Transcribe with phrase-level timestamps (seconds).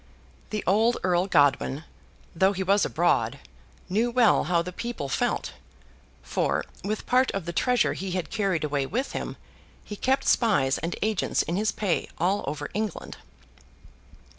[0.49, 1.83] The old Earl Godwin,
[2.35, 3.37] though he was abroad,
[3.87, 5.53] knew well how the people felt;
[6.23, 9.37] for, with part of the treasure he had carried away with him,
[9.83, 13.17] he kept spies and agents in his pay all over England.